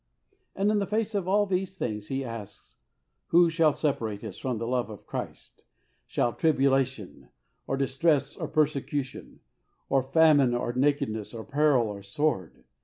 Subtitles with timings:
[0.55, 2.77] And in face of all these things he asks,"
[3.27, 5.63] Who shall separate us from the love of Christ?
[6.07, 7.27] Shall tribulations,
[7.67, 9.23] or distress, or persecu ST.
[9.23, 9.89] PAUL A PATTERN.
[9.89, 12.63] 43 tion, or famine, or nakedness, or peril, or sword